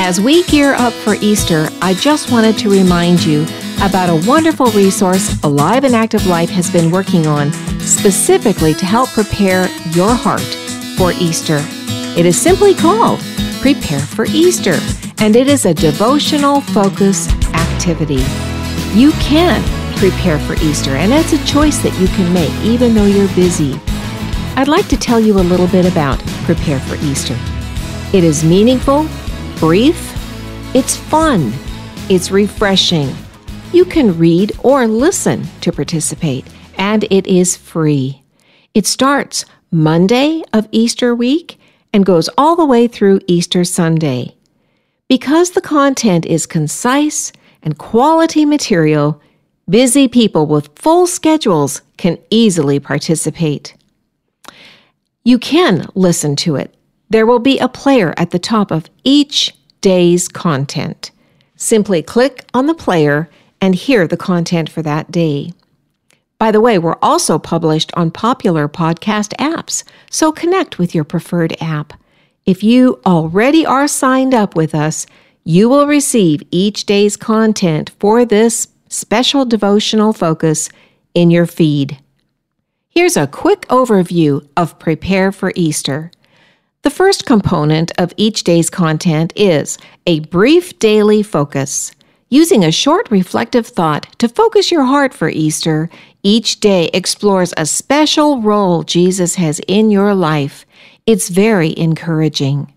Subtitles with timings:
[0.00, 3.42] As we gear up for Easter, I just wanted to remind you
[3.82, 9.08] about a wonderful resource Alive and Active Life has been working on specifically to help
[9.10, 10.40] prepare your heart
[10.96, 11.58] for Easter.
[12.16, 13.18] It is simply called
[13.60, 14.78] Prepare for Easter,
[15.18, 18.24] and it is a devotional focus activity.
[18.94, 19.62] You can
[19.98, 23.74] prepare for Easter, and it's a choice that you can make even though you're busy.
[24.54, 27.36] I'd like to tell you a little bit about Prepare for Easter.
[28.16, 29.08] It is meaningful,
[29.58, 30.12] brief,
[30.74, 31.52] it's fun,
[32.08, 33.12] it's refreshing.
[33.72, 36.46] You can read or listen to participate,
[36.76, 38.22] and it is free.
[38.74, 41.58] It starts Monday of Easter week
[41.92, 44.36] and goes all the way through Easter Sunday.
[45.08, 49.20] Because the content is concise and quality material,
[49.68, 53.74] busy people with full schedules can easily participate.
[55.24, 56.77] You can listen to it.
[57.10, 61.10] There will be a player at the top of each day's content.
[61.56, 63.28] Simply click on the player
[63.60, 65.52] and hear the content for that day.
[66.38, 71.56] By the way, we're also published on popular podcast apps, so connect with your preferred
[71.60, 71.94] app.
[72.46, 75.06] If you already are signed up with us,
[75.44, 80.68] you will receive each day's content for this special devotional focus
[81.14, 81.98] in your feed.
[82.88, 86.10] Here's a quick overview of Prepare for Easter.
[86.82, 91.90] The first component of each day's content is a brief daily focus.
[92.28, 95.90] Using a short reflective thought to focus your heart for Easter,
[96.22, 100.64] each day explores a special role Jesus has in your life.
[101.04, 102.72] It's very encouraging.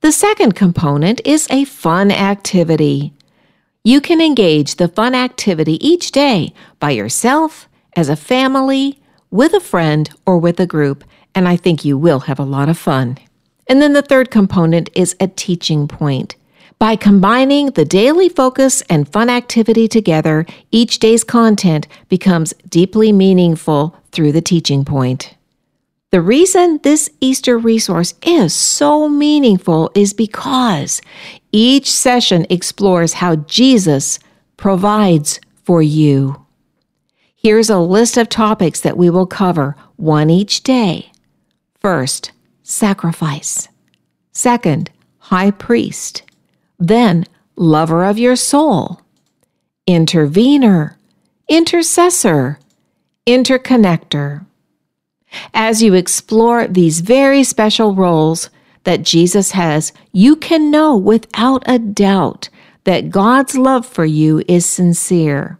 [0.00, 3.12] The second component is a fun activity.
[3.84, 9.60] You can engage the fun activity each day by yourself, as a family, with a
[9.60, 13.18] friend, or with a group, and I think you will have a lot of fun.
[13.68, 16.36] And then the third component is a teaching point.
[16.78, 23.96] By combining the daily focus and fun activity together, each day's content becomes deeply meaningful
[24.12, 25.34] through the teaching point.
[26.10, 31.00] The reason this Easter resource is so meaningful is because
[31.50, 34.18] each session explores how Jesus
[34.56, 36.44] provides for you.
[37.34, 41.10] Here's a list of topics that we will cover, one each day.
[41.80, 42.32] First,
[42.66, 43.68] sacrifice.
[44.32, 46.22] Second, high priest
[46.78, 47.24] then
[47.56, 49.00] lover of your soul,
[49.86, 50.98] intervener,
[51.48, 52.58] intercessor,
[53.26, 54.44] interconnector.
[55.54, 58.50] As you explore these very special roles
[58.84, 62.48] that Jesus has, you can know without a doubt
[62.84, 65.58] that God's love for you is sincere.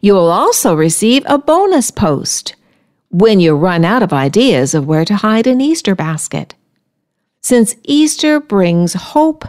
[0.00, 2.54] You will also receive a bonus post
[3.12, 6.54] when you run out of ideas of where to hide an Easter basket.
[7.42, 9.44] Since Easter brings hope,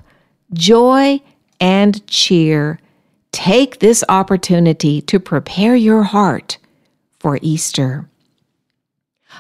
[0.51, 1.21] joy,
[1.59, 2.79] and cheer.
[3.31, 6.57] Take this opportunity to prepare your heart
[7.19, 8.09] for Easter.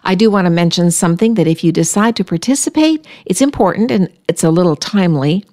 [0.03, 4.09] I do want to mention something that if you decide to participate, it's important and
[4.29, 5.45] it's a little timely.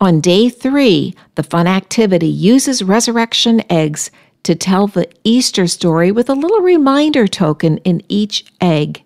[0.00, 4.10] On day three, the fun activity uses resurrection eggs
[4.42, 9.02] to tell the Easter story with a little reminder token in each egg.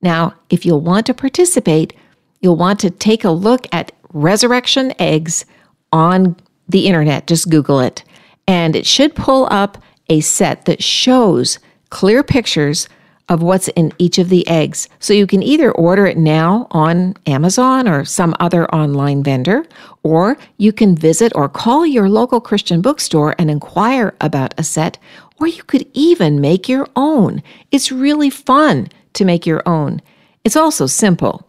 [0.00, 1.94] Now, if you'll want to participate,
[2.40, 5.44] you'll want to take a look at resurrection eggs
[5.92, 6.36] on
[6.68, 7.26] the internet.
[7.26, 8.02] Just Google it.
[8.46, 9.78] And it should pull up
[10.08, 11.58] a set that shows
[11.90, 12.88] clear pictures
[13.28, 14.88] of what's in each of the eggs.
[14.98, 19.64] So you can either order it now on Amazon or some other online vendor,
[20.02, 24.98] or you can visit or call your local Christian bookstore and inquire about a set,
[25.40, 27.42] or you could even make your own.
[27.70, 30.02] It's really fun to make your own.
[30.44, 31.48] It's also simple.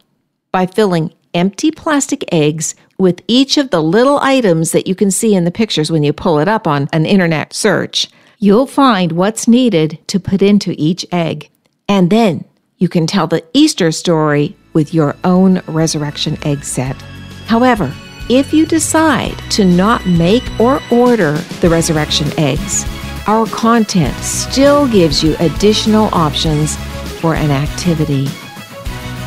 [0.52, 5.34] By filling empty plastic eggs with each of the little items that you can see
[5.34, 8.08] in the pictures when you pull it up on an internet search.
[8.38, 11.50] You'll find what's needed to put into each egg.
[11.94, 12.44] And then
[12.80, 17.00] you can tell the Easter story with your own resurrection egg set.
[17.46, 17.94] However,
[18.32, 22.84] if you decide to not make or order the resurrection eggs,
[23.28, 26.78] our content still gives you additional options
[27.22, 28.28] for an activity.